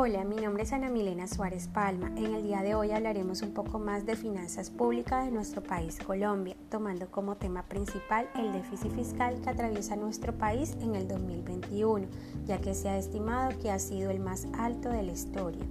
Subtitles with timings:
[0.00, 2.06] Hola, mi nombre es Ana Milena Suárez Palma.
[2.14, 5.98] En el día de hoy hablaremos un poco más de finanzas públicas de nuestro país
[5.98, 12.06] Colombia, tomando como tema principal el déficit fiscal que atraviesa nuestro país en el 2021,
[12.46, 15.66] ya que se ha estimado que ha sido el más alto de la historia.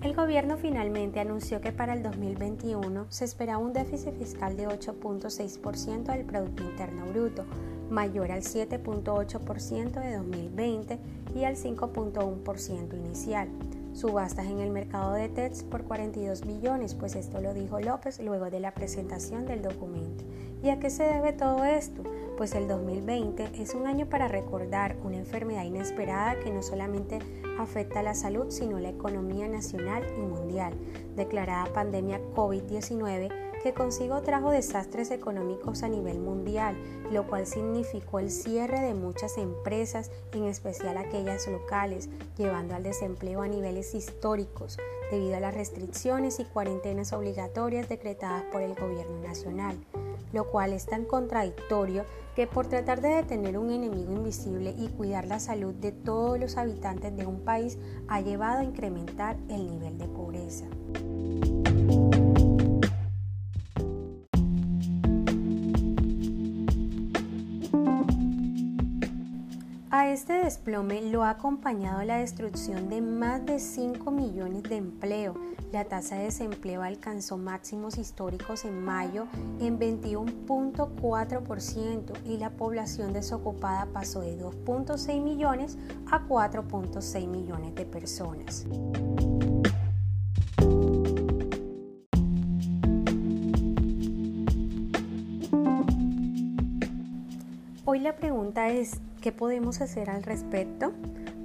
[0.00, 6.04] El gobierno finalmente anunció que para el 2021 se espera un déficit fiscal de 8.6%
[6.04, 7.44] del Producto Interno Bruto,
[7.90, 10.98] mayor al 7.8% de 2020
[11.38, 13.48] y al 5.1% inicial.
[13.92, 18.50] Subastas en el mercado de TEDS por 42 billones, pues esto lo dijo López luego
[18.50, 20.24] de la presentación del documento.
[20.62, 22.02] ¿Y a qué se debe todo esto?
[22.38, 27.18] Pues el 2020 es un año para recordar una enfermedad inesperada que no solamente
[27.58, 30.72] afecta a la salud, sino la economía nacional y mundial,
[31.16, 36.76] declarada pandemia COVID-19 que consigo trajo desastres económicos a nivel mundial,
[37.10, 43.42] lo cual significó el cierre de muchas empresas, en especial aquellas locales, llevando al desempleo
[43.42, 44.78] a niveles históricos
[45.10, 49.76] debido a las restricciones y cuarentenas obligatorias decretadas por el gobierno nacional,
[50.32, 52.04] lo cual es tan contradictorio
[52.36, 56.56] que por tratar de detener un enemigo invisible y cuidar la salud de todos los
[56.56, 60.67] habitantes de un país ha llevado a incrementar el nivel de pobreza.
[70.28, 75.34] Este desplome lo ha acompañado la destrucción de más de 5 millones de empleo.
[75.72, 79.26] La tasa de desempleo alcanzó máximos históricos en mayo
[79.58, 85.78] en 21.4% y la población desocupada pasó de 2.6 millones
[86.10, 88.66] a 4.6 millones de personas.
[97.86, 100.92] Hoy la pregunta es, ¿qué podemos hacer al respecto?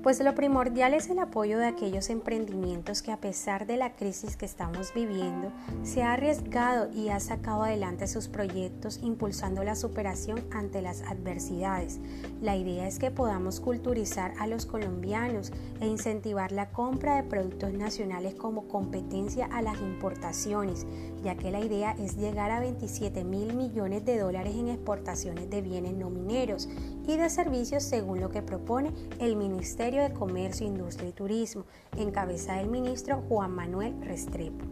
[0.04, 4.36] Pues lo primordial es el apoyo de aquellos emprendimientos que a pesar de la crisis
[4.36, 5.50] que estamos viviendo,
[5.84, 12.02] se ha arriesgado y ha sacado adelante sus proyectos impulsando la superación ante las adversidades.
[12.41, 17.72] La idea es que podamos culturizar a los colombianos e incentivar la compra de productos
[17.72, 20.85] nacionales como competencia a las importaciones,
[21.24, 25.62] ya que la idea es llegar a 27 mil millones de dólares en exportaciones de
[25.62, 26.68] bienes no mineros
[27.08, 31.66] y de servicios según lo que propone el Ministerio de Comercio, Industria y Turismo,
[31.98, 34.66] en cabeza del ministro Juan Manuel Restrepo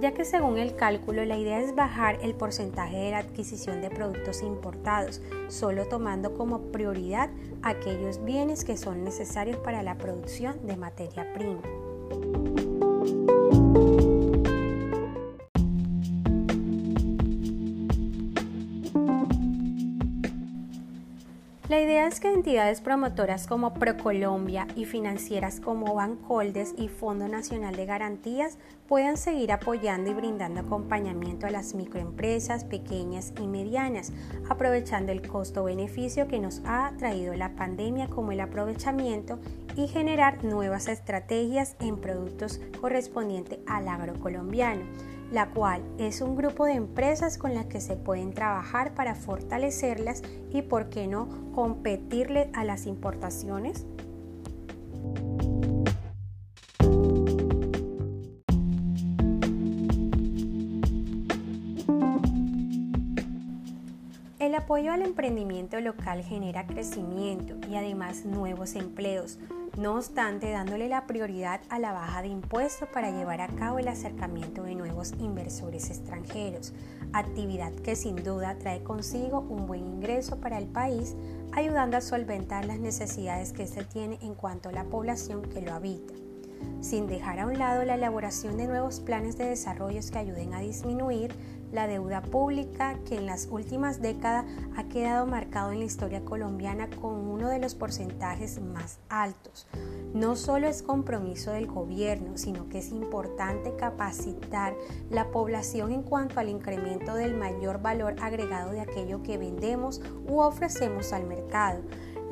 [0.00, 3.90] ya que según el cálculo la idea es bajar el porcentaje de la adquisición de
[3.90, 7.30] productos importados, solo tomando como prioridad
[7.62, 11.62] aquellos bienes que son necesarios para la producción de materia prima.
[21.70, 27.74] La idea es que entidades promotoras como Procolombia y financieras como Bancoldes y Fondo Nacional
[27.74, 34.12] de Garantías puedan seguir apoyando y brindando acompañamiento a las microempresas pequeñas y medianas,
[34.50, 39.38] aprovechando el costo-beneficio que nos ha traído la pandemia como el aprovechamiento
[39.74, 46.74] y generar nuevas estrategias en productos correspondientes al agrocolombiano la cual es un grupo de
[46.74, 52.64] empresas con las que se pueden trabajar para fortalecerlas y, por qué no, competirle a
[52.64, 53.86] las importaciones.
[64.38, 69.38] El apoyo al emprendimiento local genera crecimiento y además nuevos empleos,
[69.76, 73.88] no obstante dándole la prioridad a la baja de impuestos para llevar a cabo el
[73.88, 76.72] acercamiento de nuevos inversores extranjeros,
[77.12, 81.16] actividad que sin duda trae consigo un buen ingreso para el país,
[81.52, 85.72] ayudando a solventar las necesidades que se tiene en cuanto a la población que lo
[85.72, 86.14] habita
[86.80, 90.60] sin dejar a un lado la elaboración de nuevos planes de desarrollo que ayuden a
[90.60, 91.34] disminuir
[91.74, 96.88] la deuda pública que en las últimas décadas ha quedado marcado en la historia colombiana
[96.88, 99.66] con uno de los porcentajes más altos.
[100.14, 104.74] No solo es compromiso del gobierno, sino que es importante capacitar
[105.10, 110.40] la población en cuanto al incremento del mayor valor agregado de aquello que vendemos u
[110.40, 111.80] ofrecemos al mercado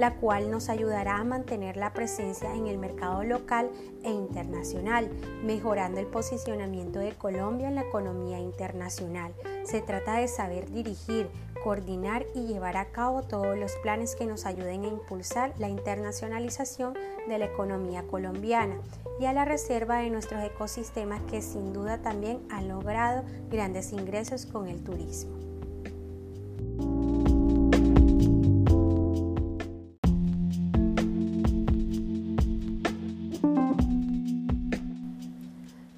[0.03, 3.71] la cual nos ayudará a mantener la presencia en el mercado local
[4.03, 5.09] e internacional,
[5.45, 9.33] mejorando el posicionamiento de Colombia en la economía internacional.
[9.63, 11.31] Se trata de saber dirigir,
[11.63, 16.95] coordinar y llevar a cabo todos los planes que nos ayuden a impulsar la internacionalización
[17.29, 18.81] de la economía colombiana
[19.21, 23.23] y a la reserva de nuestros ecosistemas que sin duda también han logrado
[23.53, 25.52] grandes ingresos con el turismo.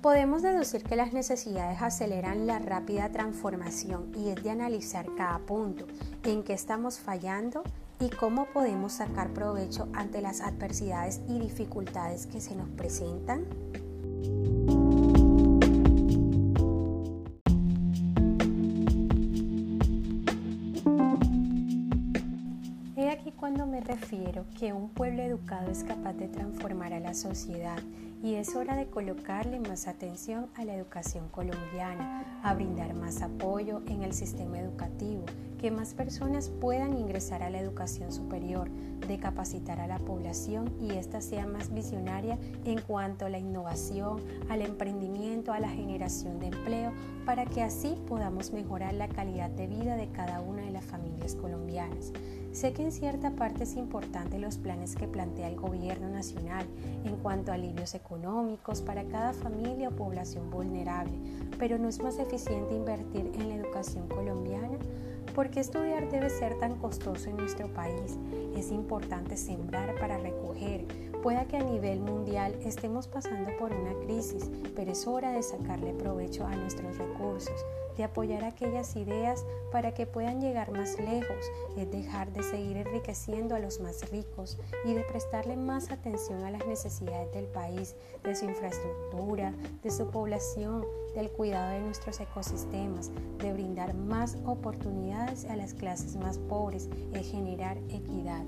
[0.05, 5.87] Podemos deducir que las necesidades aceleran la rápida transformación y es de analizar cada punto,
[6.25, 7.63] en qué estamos fallando
[7.99, 13.47] y cómo podemos sacar provecho ante las adversidades y dificultades que se nos presentan.
[24.43, 27.79] Que un pueblo educado es capaz de transformar a la sociedad
[28.23, 33.83] y es hora de colocarle más atención a la educación colombiana, a brindar más apoyo
[33.87, 35.25] en el sistema educativo,
[35.61, 38.69] que más personas puedan ingresar a la educación superior,
[39.07, 44.21] de capacitar a la población y ésta sea más visionaria en cuanto a la innovación,
[44.49, 46.93] al emprendimiento, a la generación de empleo,
[47.27, 51.35] para que así podamos mejorar la calidad de vida de cada una de las familias
[51.37, 52.13] colombianas.
[52.55, 56.65] Sé que en cierta parte es importante los planes que plantea el gobierno nacional
[57.05, 61.19] en cuanto a alivios económicos para cada familia o población vulnerable,
[61.59, 64.79] pero no es más eficiente invertir en la educación colombiana.
[65.35, 68.17] ¿Por qué estudiar debe ser tan costoso en nuestro país?
[68.57, 70.87] Es importante sembrar para recoger.
[71.25, 75.93] Pueda que a nivel mundial estemos pasando por una crisis, pero es hora de sacarle
[75.93, 77.65] provecho a nuestros recursos
[77.97, 81.37] de apoyar aquellas ideas para que puedan llegar más lejos,
[81.77, 86.51] es dejar de seguir enriqueciendo a los más ricos y de prestarle más atención a
[86.51, 89.53] las necesidades del país, de su infraestructura,
[89.83, 96.17] de su población, del cuidado de nuestros ecosistemas, de brindar más oportunidades a las clases
[96.17, 98.45] más pobres, y generar equidad.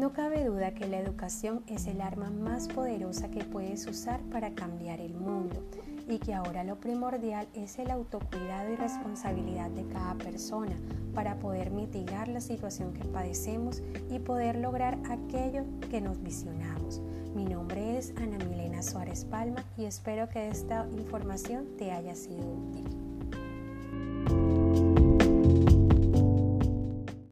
[0.00, 4.54] No cabe duda que la educación es el arma más poderosa que puedes usar para
[4.54, 5.62] cambiar el mundo
[6.08, 10.74] y que ahora lo primordial es el autocuidado y responsabilidad de cada persona
[11.14, 17.02] para poder mitigar la situación que padecemos y poder lograr aquello que nos visionamos.
[17.34, 22.40] Mi nombre es Ana Milena Suárez Palma y espero que esta información te haya sido
[22.40, 22.99] útil.